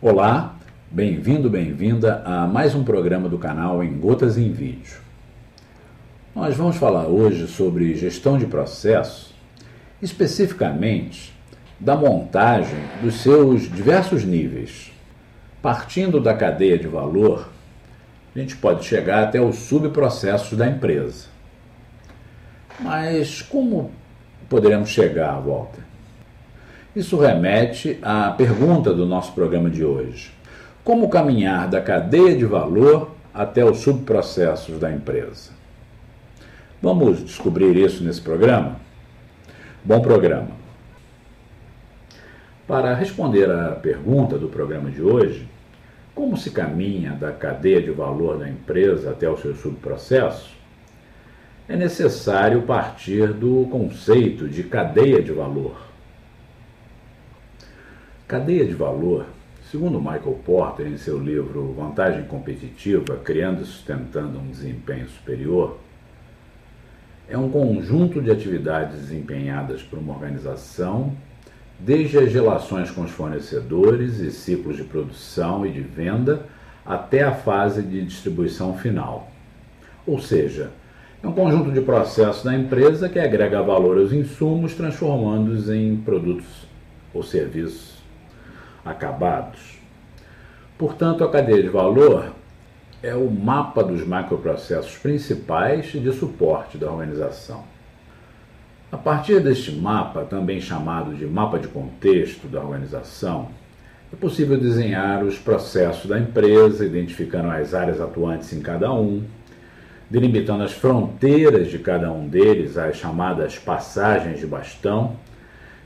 Olá, 0.00 0.54
bem-vindo, 0.88 1.50
bem-vinda 1.50 2.22
a 2.24 2.46
mais 2.46 2.72
um 2.72 2.84
programa 2.84 3.28
do 3.28 3.36
canal 3.36 3.82
Em 3.82 3.98
Gotas 3.98 4.38
em 4.38 4.52
Vídeo. 4.52 4.96
Nós 6.32 6.54
vamos 6.54 6.76
falar 6.76 7.08
hoje 7.08 7.48
sobre 7.48 7.96
gestão 7.96 8.38
de 8.38 8.46
processos, 8.46 9.34
especificamente 10.00 11.34
da 11.80 11.96
montagem 11.96 12.78
dos 13.02 13.22
seus 13.22 13.62
diversos 13.62 14.24
níveis. 14.24 14.92
Partindo 15.60 16.20
da 16.20 16.32
cadeia 16.32 16.78
de 16.78 16.86
valor, 16.86 17.48
a 18.36 18.38
gente 18.38 18.54
pode 18.54 18.84
chegar 18.84 19.24
até 19.24 19.40
os 19.40 19.56
subprocessos 19.56 20.56
da 20.56 20.68
empresa. 20.68 21.26
Mas 22.78 23.42
como 23.42 23.90
poderemos 24.48 24.90
chegar 24.90 25.40
volta? 25.40 25.80
Isso 26.96 27.18
remete 27.18 27.98
à 28.00 28.30
pergunta 28.30 28.94
do 28.94 29.04
nosso 29.04 29.32
programa 29.32 29.68
de 29.68 29.84
hoje: 29.84 30.32
Como 30.82 31.10
caminhar 31.10 31.68
da 31.68 31.82
cadeia 31.82 32.34
de 32.34 32.46
valor 32.46 33.10
até 33.32 33.62
os 33.62 33.80
subprocessos 33.80 34.78
da 34.78 34.90
empresa? 34.90 35.50
Vamos 36.80 37.22
descobrir 37.22 37.76
isso 37.76 38.02
nesse 38.02 38.22
programa? 38.22 38.76
Bom 39.84 40.00
programa! 40.00 40.48
Para 42.66 42.94
responder 42.94 43.50
à 43.50 43.72
pergunta 43.72 44.38
do 44.38 44.48
programa 44.48 44.90
de 44.90 45.02
hoje, 45.02 45.46
como 46.14 46.36
se 46.36 46.50
caminha 46.50 47.12
da 47.12 47.32
cadeia 47.32 47.82
de 47.82 47.90
valor 47.90 48.38
da 48.38 48.48
empresa 48.48 49.10
até 49.10 49.28
os 49.28 49.40
seus 49.40 49.60
subprocessos, 49.60 50.56
é 51.68 51.76
necessário 51.76 52.62
partir 52.62 53.32
do 53.32 53.66
conceito 53.70 54.48
de 54.48 54.62
cadeia 54.62 55.22
de 55.22 55.32
valor. 55.32 55.87
Cadeia 58.28 58.66
de 58.66 58.74
valor, 58.74 59.24
segundo 59.70 59.98
Michael 59.98 60.38
Porter 60.44 60.86
em 60.86 60.98
seu 60.98 61.18
livro 61.18 61.72
Vantagem 61.72 62.24
Competitiva, 62.24 63.16
Criando 63.24 63.62
e 63.62 63.64
Sustentando 63.64 64.38
um 64.38 64.50
Desempenho 64.50 65.08
Superior, 65.08 65.78
é 67.26 67.38
um 67.38 67.48
conjunto 67.48 68.20
de 68.20 68.30
atividades 68.30 68.98
desempenhadas 68.98 69.82
por 69.82 69.98
uma 69.98 70.12
organização, 70.12 71.14
desde 71.78 72.18
as 72.18 72.30
relações 72.30 72.90
com 72.90 73.00
os 73.00 73.10
fornecedores 73.10 74.18
e 74.18 74.30
ciclos 74.30 74.76
de 74.76 74.84
produção 74.84 75.64
e 75.64 75.72
de 75.72 75.80
venda 75.80 76.42
até 76.84 77.22
a 77.22 77.32
fase 77.32 77.80
de 77.80 78.04
distribuição 78.04 78.76
final. 78.76 79.32
Ou 80.06 80.18
seja, 80.18 80.70
é 81.22 81.26
um 81.26 81.32
conjunto 81.32 81.72
de 81.72 81.80
processos 81.80 82.44
da 82.44 82.54
empresa 82.54 83.08
que 83.08 83.18
agrega 83.18 83.62
valor 83.62 83.96
aos 83.96 84.12
insumos, 84.12 84.74
transformando-os 84.74 85.70
em 85.70 85.96
produtos 85.96 86.68
ou 87.14 87.22
serviços 87.22 87.97
acabados. 88.90 89.78
Portanto, 90.76 91.24
a 91.24 91.30
cadeia 91.30 91.62
de 91.62 91.68
valor 91.68 92.32
é 93.02 93.14
o 93.14 93.30
mapa 93.30 93.82
dos 93.82 94.06
macroprocessos 94.06 94.96
principais 94.96 95.86
de 95.86 96.12
suporte 96.12 96.76
da 96.76 96.90
organização. 96.90 97.64
A 98.90 98.96
partir 98.96 99.40
deste 99.40 99.70
mapa, 99.72 100.24
também 100.24 100.60
chamado 100.60 101.14
de 101.14 101.26
mapa 101.26 101.58
de 101.58 101.68
contexto 101.68 102.48
da 102.48 102.60
organização, 102.60 103.48
é 104.12 104.16
possível 104.16 104.58
desenhar 104.58 105.22
os 105.22 105.38
processos 105.38 106.06
da 106.06 106.18
empresa, 106.18 106.84
identificando 106.86 107.50
as 107.50 107.74
áreas 107.74 108.00
atuantes 108.00 108.52
em 108.54 108.60
cada 108.60 108.90
um, 108.90 109.22
delimitando 110.08 110.62
as 110.62 110.72
fronteiras 110.72 111.70
de 111.70 111.78
cada 111.78 112.10
um 112.10 112.26
deles, 112.26 112.78
as 112.78 112.96
chamadas 112.96 113.58
passagens 113.58 114.40
de 114.40 114.46
bastão, 114.46 115.16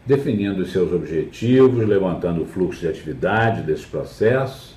definindo 0.04 0.62
os 0.62 0.72
seus 0.72 0.92
objetivos, 0.92 1.86
levantando 1.86 2.42
o 2.42 2.46
fluxo 2.46 2.80
de 2.80 2.88
atividade 2.88 3.62
desses 3.62 3.86
processos, 3.86 4.74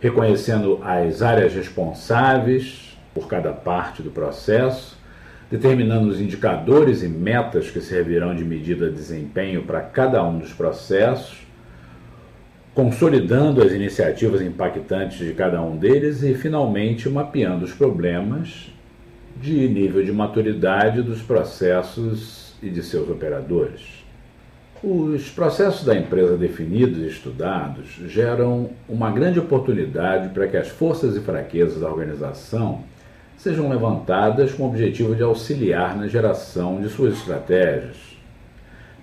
reconhecendo 0.00 0.80
as 0.82 1.22
áreas 1.22 1.54
responsáveis 1.54 2.98
por 3.14 3.28
cada 3.28 3.52
parte 3.52 4.02
do 4.02 4.10
processo, 4.10 4.98
determinando 5.50 6.08
os 6.08 6.20
indicadores 6.20 7.02
e 7.02 7.08
metas 7.08 7.70
que 7.70 7.80
servirão 7.80 8.34
de 8.34 8.44
medida 8.44 8.88
de 8.88 8.96
desempenho 8.96 9.62
para 9.62 9.80
cada 9.80 10.24
um 10.24 10.38
dos 10.38 10.52
processos, 10.52 11.46
consolidando 12.74 13.62
as 13.62 13.72
iniciativas 13.72 14.40
impactantes 14.40 15.18
de 15.18 15.34
cada 15.34 15.60
um 15.62 15.76
deles 15.76 16.22
e, 16.22 16.34
finalmente, 16.34 17.08
mapeando 17.08 17.64
os 17.64 17.72
problemas 17.72 18.72
de 19.40 19.68
nível 19.68 20.02
de 20.02 20.10
maturidade 20.10 21.02
dos 21.02 21.20
processos 21.20 22.54
e 22.62 22.70
de 22.70 22.82
seus 22.82 23.08
operadores. 23.10 24.01
Os 24.84 25.30
processos 25.30 25.84
da 25.84 25.96
empresa 25.96 26.36
definidos 26.36 26.98
e 26.98 27.06
estudados 27.06 27.86
geram 28.08 28.70
uma 28.88 29.12
grande 29.12 29.38
oportunidade 29.38 30.30
para 30.30 30.48
que 30.48 30.56
as 30.56 30.66
forças 30.66 31.16
e 31.16 31.20
fraquezas 31.20 31.80
da 31.80 31.88
organização 31.88 32.82
sejam 33.36 33.68
levantadas 33.68 34.52
com 34.52 34.64
o 34.64 34.68
objetivo 34.68 35.14
de 35.14 35.22
auxiliar 35.22 35.96
na 35.96 36.08
geração 36.08 36.80
de 36.80 36.88
suas 36.88 37.14
estratégias. 37.14 37.96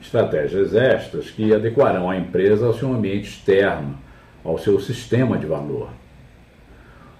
Estratégias 0.01 0.75
estas 0.75 1.31
que 1.31 1.53
adequarão 1.53 2.09
a 2.09 2.17
empresa 2.17 2.65
ao 2.65 2.73
seu 2.73 2.91
ambiente 2.91 3.29
externo, 3.29 3.97
ao 4.43 4.57
seu 4.57 4.81
sistema 4.81 5.37
de 5.37 5.45
valor. 5.45 5.91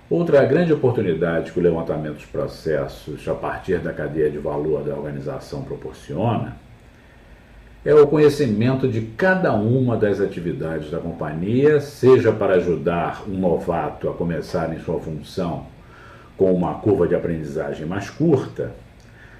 Outra 0.10 0.44
grande 0.44 0.74
oportunidade 0.74 1.54
que 1.54 1.60
o 1.60 1.64
levantamento 1.64 2.16
dos 2.16 2.26
processos 2.26 3.26
a 3.26 3.34
partir 3.34 3.80
da 3.80 3.94
cadeia 3.94 4.30
de 4.30 4.38
valor 4.38 4.84
da 4.84 4.98
organização 4.98 5.62
proporciona 5.64 6.58
é 7.86 7.94
o 7.94 8.08
conhecimento 8.08 8.88
de 8.90 9.02
cada 9.02 9.54
uma 9.54 9.96
das 9.96 10.20
atividades 10.20 10.92
da 10.92 11.00
companhia, 11.00 11.80
seja 11.80 12.32
para 12.32 12.56
ajudar 12.56 13.24
um 13.26 13.38
novato 13.38 14.10
a 14.10 14.14
começar 14.14 14.74
em 14.74 14.80
sua 14.80 15.00
função 15.00 15.66
com 16.36 16.54
uma 16.54 16.76
curva 16.76 17.08
de 17.08 17.16
aprendizagem 17.16 17.86
mais 17.86 18.10
curta, 18.10 18.72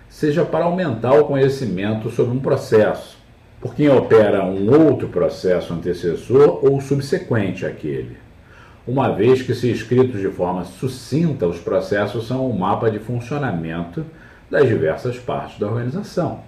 seja 0.10 0.46
para 0.46 0.66
aumentar 0.66 1.14
o 1.14 1.26
conhecimento 1.26 2.10
sobre 2.10 2.36
um 2.36 2.40
processo, 2.40 3.18
por 3.60 3.76
quem 3.76 3.90
opera 3.90 4.46
um 4.46 4.70
outro 4.88 5.10
processo 5.10 5.74
antecessor 5.74 6.64
ou 6.64 6.80
subsequente 6.80 7.66
àquele. 7.66 8.18
Uma 8.88 9.14
vez 9.14 9.42
que, 9.42 9.54
se 9.54 9.70
escritos 9.70 10.20
de 10.20 10.30
forma 10.30 10.64
sucinta, 10.64 11.46
os 11.46 11.60
processos 11.60 12.28
são 12.28 12.50
um 12.50 12.58
mapa 12.58 12.90
de 12.90 13.00
funcionamento 13.00 14.06
das 14.50 14.68
diversas 14.68 15.20
partes 15.20 15.60
da 15.60 15.68
organização. 15.68 16.40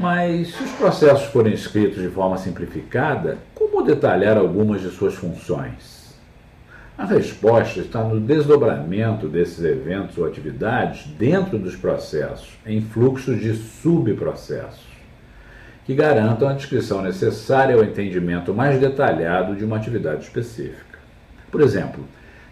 Mas 0.00 0.54
se 0.54 0.62
os 0.62 0.70
processos 0.70 1.24
forem 1.24 1.52
escritos 1.52 2.00
de 2.00 2.08
forma 2.08 2.38
simplificada, 2.38 3.36
como 3.52 3.82
detalhar 3.82 4.36
algumas 4.36 4.80
de 4.80 4.90
suas 4.90 5.14
funções? 5.14 6.14
A 6.96 7.04
resposta 7.04 7.80
está 7.80 8.04
no 8.04 8.20
desdobramento 8.20 9.26
desses 9.26 9.64
eventos 9.64 10.16
ou 10.16 10.24
atividades 10.24 11.08
dentro 11.18 11.58
dos 11.58 11.74
processos, 11.74 12.56
em 12.64 12.80
fluxos 12.80 13.40
de 13.40 13.52
subprocessos, 13.54 14.86
que 15.84 15.96
garantam 15.96 16.46
a 16.46 16.52
descrição 16.52 17.02
necessária 17.02 17.74
ao 17.74 17.82
entendimento 17.82 18.54
mais 18.54 18.78
detalhado 18.78 19.56
de 19.56 19.64
uma 19.64 19.78
atividade 19.78 20.22
específica. 20.22 21.00
Por 21.50 21.60
exemplo, 21.60 22.04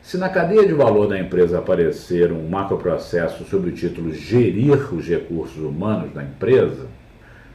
se 0.03 0.19
na 0.19 0.29
cadeia 0.29 0.67
de 0.67 0.73
valor 0.73 1.07
da 1.07 1.17
empresa 1.17 1.61
aparecer 1.61 2.33
um 2.33 2.49
macroprocesso 2.49 3.45
sob 3.45 3.69
o 3.69 3.73
título 3.73 4.13
Gerir 4.13 4.93
os 4.93 5.07
recursos 5.07 5.63
humanos 5.63 6.13
da 6.13 6.25
empresa, 6.25 6.89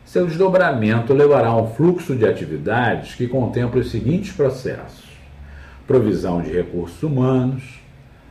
seu 0.05 0.25
desdobramento 0.25 1.13
levará 1.13 1.49
a 1.49 1.57
um 1.57 1.73
fluxo 1.73 2.15
de 2.15 2.25
atividades 2.25 3.15
que 3.15 3.27
contempla 3.27 3.81
os 3.81 3.91
seguintes 3.91 4.33
processos: 4.33 5.05
provisão 5.87 6.41
de 6.41 6.51
recursos 6.51 7.01
humanos, 7.01 7.63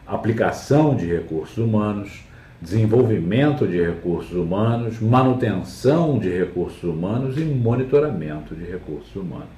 aplicação 0.07 0.95
de 0.95 1.07
recursos 1.07 1.57
humanos, 1.57 2.25
desenvolvimento 2.61 3.67
de 3.67 3.81
recursos 3.81 4.33
humanos, 4.33 5.01
manutenção 5.01 6.19
de 6.19 6.29
recursos 6.29 6.83
humanos 6.83 7.39
e 7.39 7.41
monitoramento 7.41 8.55
de 8.55 8.65
recursos 8.65 9.15
humanos. 9.17 9.49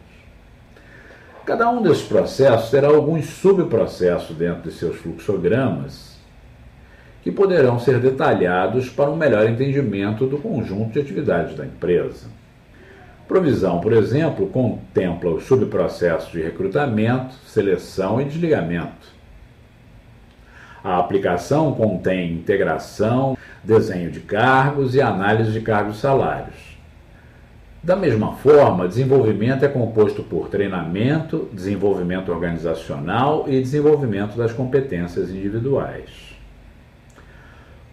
Cada 1.45 1.69
um 1.69 1.83
desses 1.83 2.05
processos 2.05 2.71
terá 2.71 2.87
alguns 2.87 3.27
subprocessos 3.27 4.37
dentro 4.37 4.71
de 4.71 4.77
seus 4.77 4.97
fluxogramas 4.97 6.13
que 7.23 7.31
poderão 7.31 7.79
ser 7.79 8.01
detalhados 8.01 8.89
para 8.89 9.11
um 9.11 9.17
melhor 9.17 9.49
entendimento 9.49 10.27
do 10.27 10.39
conjunto 10.39 10.93
de 10.93 11.01
atividades 11.01 11.57
da 11.57 11.65
empresa. 11.65 12.27
Provisão, 13.29 13.81
por 13.81 13.93
exemplo, 13.93 14.49
contempla 14.49 15.31
os 15.31 15.45
subprocessos 15.45 16.33
de 16.33 16.43
recrutamento, 16.43 17.35
seleção 17.47 18.21
e 18.21 18.25
desligamento. 18.25 19.13
A 20.83 20.99
aplicação 20.99 21.73
contém 21.75 22.33
integração, 22.33 23.39
desenho 23.63 24.11
de 24.11 24.19
cargos 24.19 24.97
e 24.97 25.01
análise 25.01 25.53
de 25.53 25.61
cargos 25.61 25.99
e 25.99 26.01
salários. 26.01 26.77
Da 27.81 27.95
mesma 27.95 28.35
forma, 28.35 28.89
desenvolvimento 28.89 29.65
é 29.65 29.69
composto 29.69 30.25
por 30.25 30.49
treinamento, 30.49 31.49
desenvolvimento 31.53 32.33
organizacional 32.33 33.45
e 33.47 33.61
desenvolvimento 33.61 34.37
das 34.37 34.53
competências 34.53 35.31
individuais. 35.31 36.32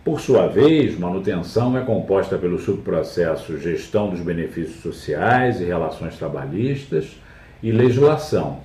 Por 0.03 0.21
sua 0.21 0.47
vez, 0.47 0.97
manutenção 0.97 1.77
é 1.77 1.81
composta 1.81 2.37
pelo 2.37 2.57
subprocesso 2.57 3.57
gestão 3.57 4.09
dos 4.09 4.21
benefícios 4.21 4.81
sociais 4.81 5.59
e 5.59 5.65
relações 5.65 6.17
trabalhistas 6.17 7.17
e 7.61 7.69
legislação. 7.69 8.61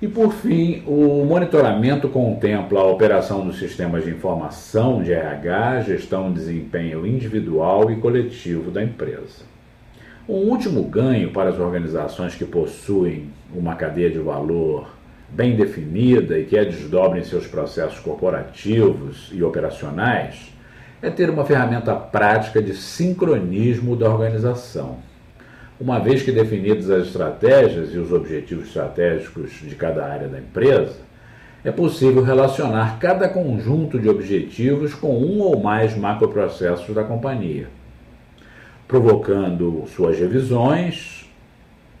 E 0.00 0.08
por 0.08 0.32
fim, 0.32 0.82
o 0.86 1.24
monitoramento 1.24 2.08
contempla 2.08 2.80
a 2.80 2.86
operação 2.86 3.46
dos 3.46 3.58
sistemas 3.58 4.04
de 4.04 4.10
informação 4.10 5.02
de 5.02 5.12
RH, 5.12 5.82
gestão 5.82 6.32
de 6.32 6.38
desempenho 6.38 7.06
individual 7.06 7.90
e 7.90 7.96
coletivo 7.96 8.70
da 8.70 8.82
empresa. 8.82 9.44
Um 10.26 10.50
último 10.50 10.82
ganho 10.82 11.30
para 11.30 11.50
as 11.50 11.58
organizações 11.58 12.34
que 12.34 12.44
possuem 12.44 13.30
uma 13.54 13.74
cadeia 13.74 14.10
de 14.10 14.18
valor 14.18 14.95
bem 15.28 15.56
definida 15.56 16.38
e 16.38 16.44
que 16.44 16.58
a 16.58 16.64
desdobre 16.64 17.20
em 17.20 17.24
seus 17.24 17.46
processos 17.46 17.98
corporativos 17.98 19.30
e 19.32 19.42
operacionais 19.42 20.52
é 21.02 21.10
ter 21.10 21.28
uma 21.28 21.44
ferramenta 21.44 21.94
prática 21.94 22.62
de 22.62 22.74
sincronismo 22.74 23.96
da 23.96 24.08
organização. 24.08 24.98
Uma 25.78 25.98
vez 25.98 26.22
que 26.22 26.32
definidas 26.32 26.90
as 26.90 27.06
estratégias 27.08 27.92
e 27.92 27.98
os 27.98 28.10
objetivos 28.10 28.68
estratégicos 28.68 29.50
de 29.60 29.74
cada 29.74 30.06
área 30.06 30.26
da 30.26 30.38
empresa, 30.38 30.96
é 31.62 31.70
possível 31.70 32.22
relacionar 32.22 32.98
cada 32.98 33.28
conjunto 33.28 33.98
de 33.98 34.08
objetivos 34.08 34.94
com 34.94 35.18
um 35.18 35.40
ou 35.40 35.60
mais 35.60 35.96
macroprocessos 35.96 36.94
da 36.94 37.02
companhia, 37.02 37.68
provocando 38.86 39.84
suas 39.88 40.18
revisões 40.18 41.25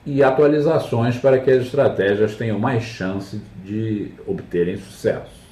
e 0.06 0.22
atualizações 0.22 1.18
para 1.18 1.38
que 1.40 1.50
as 1.50 1.64
estratégias 1.64 2.36
tenham 2.36 2.60
mais 2.60 2.84
chance 2.84 3.42
de 3.64 4.12
obterem 4.24 4.76
sucesso. 4.76 5.44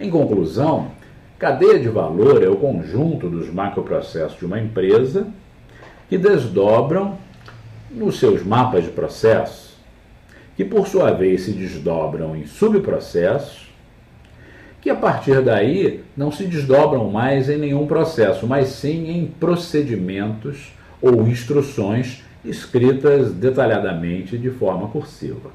Em 0.00 0.10
conclusão, 0.10 0.90
cadeia 1.38 1.78
de 1.78 1.88
valor 1.88 2.42
é 2.42 2.48
o 2.48 2.56
conjunto 2.56 3.28
dos 3.28 3.52
macroprocessos 3.52 4.38
de 4.38 4.46
uma 4.46 4.58
empresa 4.58 5.26
que 6.08 6.16
desdobram 6.16 7.18
nos 7.90 8.18
seus 8.18 8.42
mapas 8.42 8.84
de 8.84 8.90
processo, 8.90 9.76
que 10.56 10.64
por 10.64 10.88
sua 10.88 11.12
vez 11.12 11.42
se 11.42 11.52
desdobram 11.52 12.34
em 12.34 12.46
subprocessos, 12.46 13.70
que 14.80 14.88
a 14.88 14.94
partir 14.94 15.42
daí 15.42 16.02
não 16.16 16.32
se 16.32 16.44
desdobram 16.44 17.10
mais 17.10 17.50
em 17.50 17.58
nenhum 17.58 17.86
processo, 17.86 18.46
mas 18.46 18.68
sim 18.68 19.10
em 19.10 19.26
procedimentos 19.26 20.72
ou 21.00 21.26
instruções 21.28 22.22
escritas 22.44 23.32
detalhadamente 23.32 24.36
de 24.36 24.50
forma 24.50 24.88
cursiva. 24.88 25.50